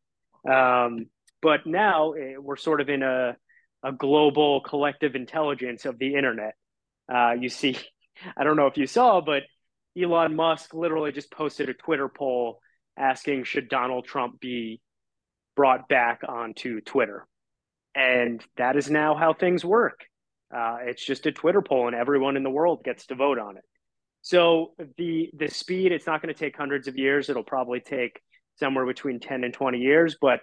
[0.49, 1.07] Um,
[1.41, 3.35] but now eh, we're sort of in a
[3.83, 6.55] a global collective intelligence of the internet.
[7.13, 7.77] Uh, you see,
[8.37, 9.43] I don't know if you saw, but
[10.01, 12.59] Elon Musk literally just posted a Twitter poll
[12.97, 14.81] asking should Donald Trump be
[15.57, 17.27] brought back onto Twitter.
[17.93, 20.05] And that is now how things work.
[20.55, 23.57] Uh, it's just a Twitter poll, and everyone in the world gets to vote on
[23.57, 23.63] it.
[24.21, 27.29] So the the speed, it's not going to take hundreds of years.
[27.29, 28.21] It'll probably take
[28.59, 30.15] somewhere between ten and twenty years.
[30.21, 30.39] But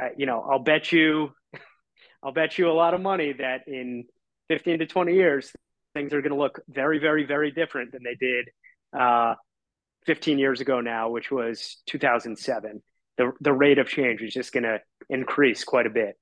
[0.00, 1.30] uh, you know, I'll bet you,
[2.24, 4.06] I'll bet you a lot of money that in
[4.48, 5.52] fifteen to twenty years,
[5.94, 8.48] things are going to look very, very, very different than they did
[8.98, 9.34] uh,
[10.06, 12.82] 15 years ago now, which was 2007.
[13.18, 16.16] The, the rate of change is just going to increase quite a bit.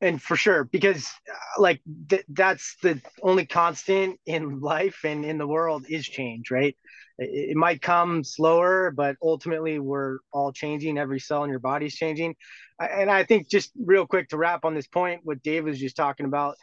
[0.00, 5.38] And for sure, because uh, like th- that's the only constant in life and in
[5.38, 6.76] the world is change, right?
[7.18, 10.98] It, it might come slower, but ultimately we're all changing.
[10.98, 12.34] Every cell in your body's changing.
[12.80, 15.94] And I think just real quick to wrap on this point, what Dave was just
[15.94, 16.56] talking about,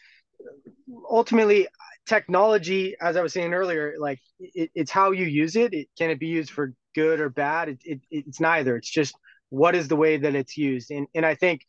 [1.09, 1.67] ultimately
[2.07, 5.73] technology, as I was saying earlier, like it, it's how you use it.
[5.73, 5.87] it.
[5.97, 7.69] Can it be used for good or bad?
[7.69, 8.75] It, it, it's neither.
[8.75, 9.15] It's just
[9.49, 10.91] what is the way that it's used.
[10.91, 11.61] And, and I think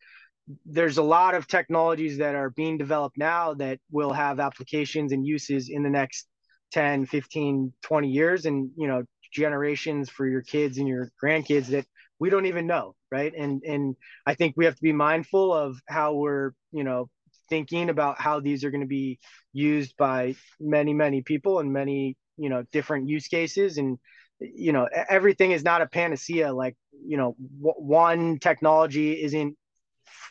[0.67, 5.27] there's a lot of technologies that are being developed now that will have applications and
[5.27, 6.27] uses in the next
[6.73, 11.87] 10, 15, 20 years and, you know, generations for your kids and your grandkids that
[12.19, 12.95] we don't even know.
[13.13, 13.33] Right.
[13.37, 17.09] And, and I think we have to be mindful of how we're, you know,
[17.51, 19.19] thinking about how these are going to be
[19.53, 23.99] used by many many people and many you know different use cases and
[24.41, 26.77] you know everything is not a panacea like
[27.07, 29.57] you know w- one technology isn't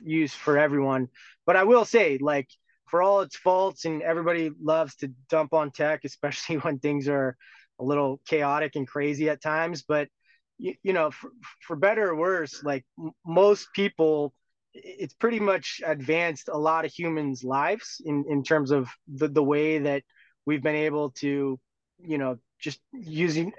[0.02, 1.08] used for everyone
[1.46, 2.48] but i will say like
[2.90, 7.38] for all its faults, and everybody loves to dump on tech, especially when things are
[7.80, 9.84] a little chaotic and crazy at times.
[9.88, 10.10] But
[10.58, 11.32] you, you know, for,
[11.62, 14.34] for better or worse, like m- most people,
[14.74, 19.44] it's pretty much advanced a lot of humans' lives in in terms of the the
[19.44, 20.04] way that
[20.46, 21.60] we've been able to,
[22.00, 23.54] you know, just using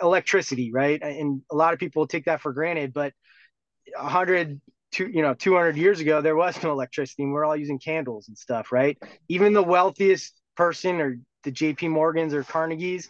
[0.00, 1.00] electricity, right?
[1.02, 3.12] And a lot of people take that for granted, but
[3.96, 7.78] 100 two, you know, 200 years ago, there was no electricity and we're all using
[7.78, 8.98] candles and stuff, right?
[9.28, 13.08] Even the wealthiest person or the JP Morgans or Carnegies,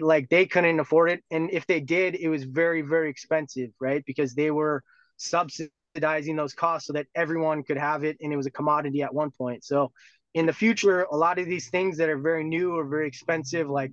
[0.00, 1.22] like they couldn't afford it.
[1.30, 4.02] And if they did, it was very, very expensive, right?
[4.06, 4.82] Because they were
[5.16, 8.16] subsidizing those costs so that everyone could have it.
[8.20, 9.64] And it was a commodity at one point.
[9.64, 9.92] So
[10.38, 13.68] in the future, a lot of these things that are very new or very expensive,
[13.68, 13.90] like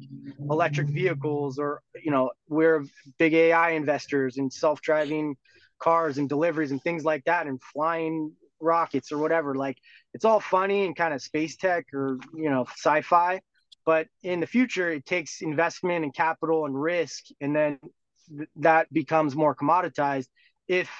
[0.52, 2.86] electric vehicles, or, you know, we're
[3.18, 5.36] big AI investors in self driving
[5.80, 9.56] cars and deliveries and things like that and flying rockets or whatever.
[9.56, 9.78] Like
[10.14, 13.42] it's all funny and kind of space tech or, you know, sci fi.
[13.84, 17.24] But in the future, it takes investment and capital and risk.
[17.42, 17.80] And then
[18.38, 20.28] th- that becomes more commoditized
[20.68, 20.92] if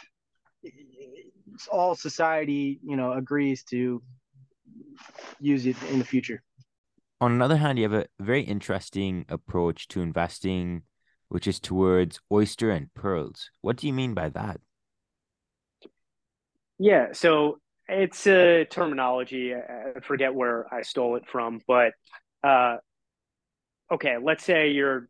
[1.72, 4.02] all society, you know, agrees to
[5.40, 6.44] use it in the future.
[7.22, 10.84] On another hand, you have a very interesting approach to investing,
[11.30, 13.50] which is towards oyster and pearls.
[13.62, 14.60] What do you mean by that?
[16.78, 19.54] Yeah, so it's a terminology.
[19.54, 21.94] I forget where I stole it from, but
[22.44, 22.78] uh,
[23.92, 25.08] okay, let's say you're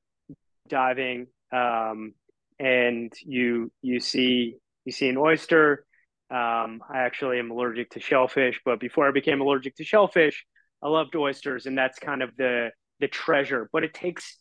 [0.68, 2.14] diving um,
[2.60, 5.86] and you you see you see an oyster.
[6.32, 10.46] Um, I actually am allergic to shellfish, but before I became allergic to shellfish,
[10.82, 12.70] I loved oysters, and that's kind of the
[13.00, 13.70] the treasure.
[13.72, 14.38] But it takes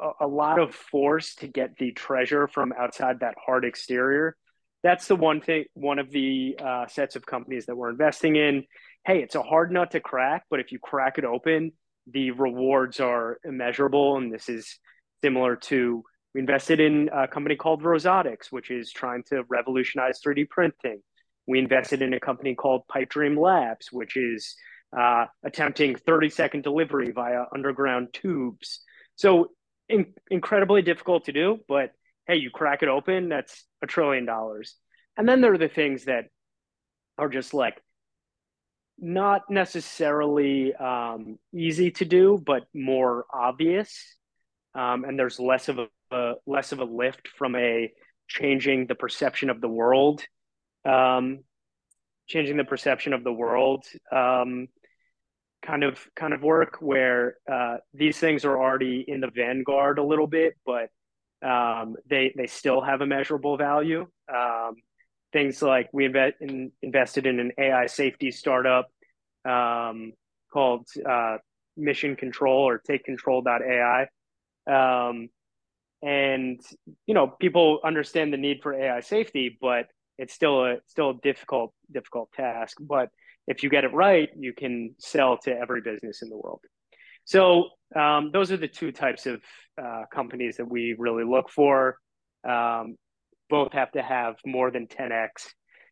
[0.00, 4.36] a, a lot of force to get the treasure from outside that hard exterior.
[4.82, 8.64] That's the one thing one of the uh, sets of companies that we're investing in.
[9.04, 11.72] Hey it's a hard nut to crack but if you crack it open
[12.10, 14.78] the rewards are immeasurable and this is
[15.22, 16.04] similar to
[16.34, 21.02] we invested in a company called Rosotics, which is trying to revolutionize 3d printing
[21.46, 24.54] we invested in a company called pipe dream labs which is
[24.96, 28.80] uh, attempting 30 second delivery via underground tubes
[29.16, 29.50] so
[29.88, 31.92] in- incredibly difficult to do but
[32.26, 34.76] hey, you crack it open, that's a trillion dollars.
[35.16, 36.26] And then there are the things that
[37.18, 37.80] are just like
[38.98, 44.16] not necessarily um, easy to do, but more obvious.
[44.74, 47.92] Um, and there's less of a, a, less of a lift from a
[48.28, 50.24] changing the perception of the world,
[50.84, 51.40] um,
[52.28, 54.68] changing the perception of the world um,
[55.64, 60.02] kind of kind of work where uh, these things are already in the vanguard a
[60.02, 60.88] little bit, but
[61.46, 64.06] um, they they still have a measurable value.
[64.32, 64.74] Um,
[65.32, 68.88] things like we invest in, invested in an AI safety startup
[69.48, 70.12] um,
[70.52, 71.38] called uh,
[71.76, 74.08] Mission Control or Take Control.ai.
[74.66, 75.28] Um,
[76.02, 76.60] and
[77.06, 79.86] you know, people understand the need for AI safety, but
[80.22, 82.76] it's still a still a difficult difficult task.
[82.80, 83.08] But
[83.48, 86.60] if you get it right, you can sell to every business in the world.
[87.24, 89.42] So um, those are the two types of
[89.82, 91.96] uh, companies that we really look for.
[92.48, 92.96] Um,
[93.50, 95.28] both have to have more than 10x,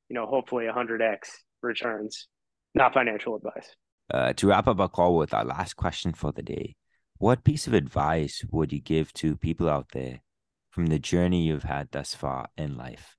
[0.08, 1.18] you know, hopefully 100x
[1.62, 2.28] returns.
[2.74, 3.74] Not financial advice.
[4.14, 6.76] Uh, to wrap up our call with our last question for the day,
[7.18, 10.20] what piece of advice would you give to people out there
[10.70, 13.16] from the journey you've had thus far in life?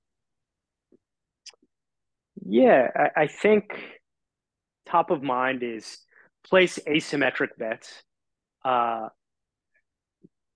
[2.40, 3.72] Yeah, I, I think
[4.86, 5.98] top of mind is
[6.44, 8.02] place asymmetric bets.
[8.64, 9.08] Uh,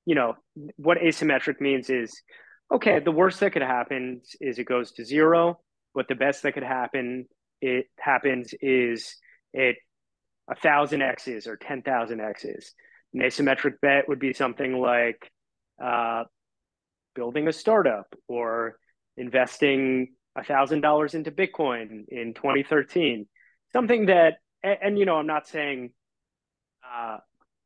[0.05, 0.35] you know,
[0.77, 2.20] what asymmetric means is
[2.72, 5.61] okay, the worst that could happen is it goes to zero,
[5.95, 7.27] but the best that could happen
[7.61, 9.16] it happens is
[9.55, 9.77] it
[10.51, 12.72] a thousand x's or ten thousand x's.
[13.14, 15.31] An asymmetric bet would be something like
[15.83, 16.24] uh,
[17.14, 18.79] building a startup or
[19.16, 23.26] investing a thousand dollars into Bitcoin in 2013.
[23.72, 25.91] Something that and, and, you know, I'm not saying
[26.84, 27.18] uh,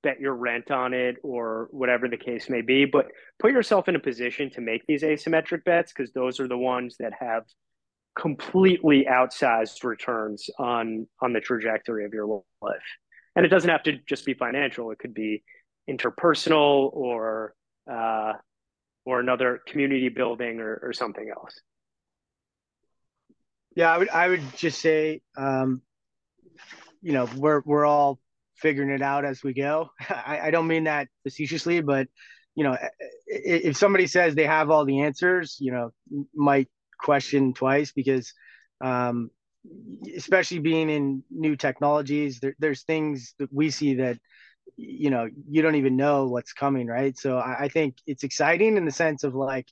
[0.02, 3.06] bet your rent on it or whatever the case may be, but
[3.38, 6.96] put yourself in a position to make these asymmetric bets because those are the ones
[7.00, 7.44] that have
[8.18, 12.26] completely outsized returns on on the trajectory of your
[12.60, 12.78] life.
[13.36, 15.42] And it doesn't have to just be financial; it could be
[15.88, 17.54] interpersonal or
[17.90, 18.32] uh,
[19.04, 21.58] or another community building or, or something else.
[23.74, 25.82] Yeah, I would I would just say um,
[27.02, 28.18] you know we're we're all
[28.56, 29.90] figuring it out as we go.
[30.10, 32.08] I, I don't mean that facetiously, but
[32.54, 32.76] you know,
[33.26, 35.92] if somebody says they have all the answers, you know,
[36.34, 36.68] might
[36.98, 38.34] question twice because
[38.82, 39.30] um,
[40.16, 44.18] especially being in new technologies, there, there's things that we see that
[44.76, 47.16] you know you don't even know what's coming, right?
[47.18, 49.66] So I, I think it's exciting in the sense of like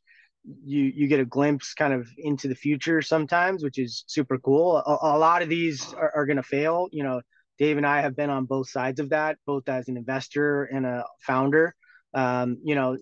[0.65, 4.77] you you get a glimpse kind of into the future sometimes, which is super cool.
[4.77, 6.89] A, a lot of these are, are going to fail.
[6.93, 7.21] You know,
[7.59, 10.87] Dave and I have been on both sides of that, both as an investor and
[10.87, 11.75] a founder.
[12.15, 12.97] Um, you know,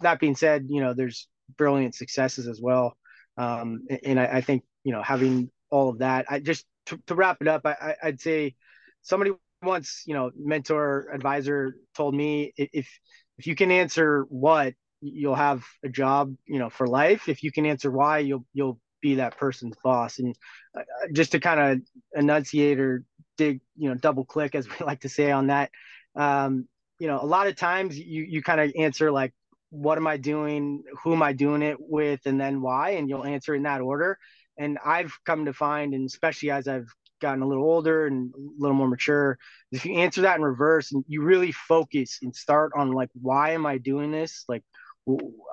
[0.00, 2.96] that being said, you know, there's brilliant successes as well.
[3.36, 7.14] Um, and I, I, think, you know, having all of that, I just, to, to
[7.14, 8.54] wrap it up, I, I'd say
[9.02, 12.88] somebody once, you know, mentor advisor told me if,
[13.36, 17.28] if you can answer what you'll have a job, you know, for life.
[17.28, 20.18] If you can answer why you'll, you'll be that person's boss.
[20.18, 20.34] And
[20.78, 20.82] uh,
[21.12, 21.80] just to kind of
[22.14, 23.04] enunciate or
[23.36, 25.70] dig, you know, double click, as we like to say on that,
[26.14, 29.34] um, you know, a lot of times you, you kind of answer like,
[29.70, 30.84] what am I doing?
[31.02, 32.20] Who am I doing it with?
[32.26, 32.90] And then why?
[32.90, 34.18] And you'll answer in that order.
[34.58, 36.88] And I've come to find, and especially as I've
[37.20, 39.38] gotten a little older and a little more mature,
[39.72, 43.52] if you answer that in reverse and you really focus and start on like, why
[43.52, 44.44] am I doing this?
[44.46, 44.62] Like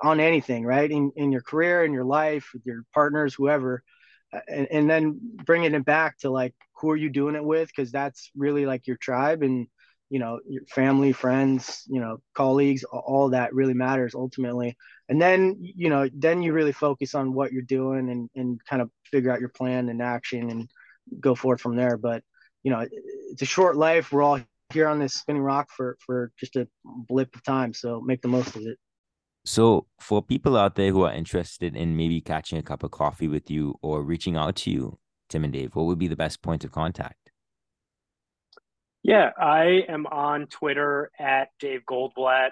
[0.02, 0.90] on anything, right?
[0.90, 3.82] In, in your career, in your life, with your partners, whoever,
[4.48, 7.74] and, and then bringing it back to like, who are you doing it with?
[7.74, 9.66] Cause that's really like your tribe and,
[10.10, 14.76] you know your family friends you know colleagues all that really matters ultimately
[15.08, 18.82] and then you know then you really focus on what you're doing and and kind
[18.82, 20.68] of figure out your plan and action and
[21.20, 22.22] go forward from there but
[22.64, 22.84] you know
[23.30, 24.40] it's a short life we're all
[24.72, 28.28] here on this spinning rock for for just a blip of time so make the
[28.28, 28.78] most of it
[29.44, 33.28] so for people out there who are interested in maybe catching a cup of coffee
[33.28, 36.42] with you or reaching out to you tim and dave what would be the best
[36.42, 37.30] point of contact
[39.02, 42.50] yeah, I am on Twitter at Dave Goldblatt.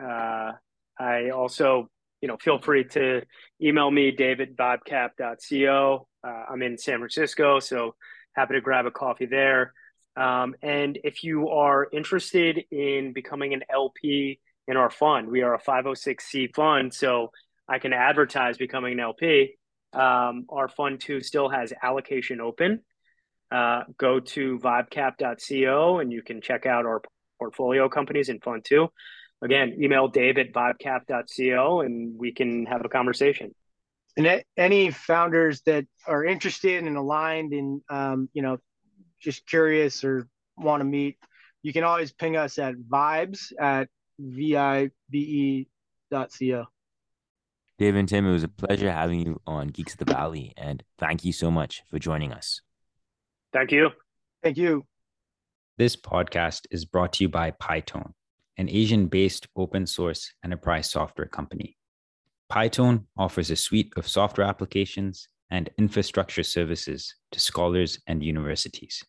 [0.00, 0.52] Uh,
[0.98, 1.88] I also,
[2.20, 3.22] you know, feel free to
[3.60, 6.06] email me, david.vibecap.co.
[6.22, 7.96] Uh, I'm in San Francisco, so
[8.34, 9.72] happy to grab a coffee there.
[10.16, 14.38] Um, and if you are interested in becoming an LP
[14.70, 17.30] in our fund, we are a 506c fund, so
[17.68, 19.56] I can advertise becoming an LP.
[19.92, 22.80] Um, our fund two still has allocation open
[23.50, 27.02] uh, go to vibecap.co and you can check out our
[27.38, 28.88] portfolio companies in Fund 2.
[29.42, 33.54] Again, email dave at vibecap.co and we can have a conversation.
[34.16, 38.58] And any founders that are interested and aligned and, um, you know,
[39.20, 41.16] just curious or want to meet,
[41.62, 43.88] you can always ping us at vibes at
[44.20, 45.66] vibe.co.
[47.78, 50.82] Dave and Tim, it was a pleasure having you on Geeks of the Valley, and
[50.98, 52.60] thank you so much for joining us.
[53.52, 53.88] Thank you.
[54.42, 54.84] Thank you.
[55.78, 58.12] This podcast is brought to you by Pytone,
[58.58, 61.78] an Asian based open source enterprise software company.
[62.52, 69.02] Pytone offers a suite of software applications and infrastructure services to scholars and universities.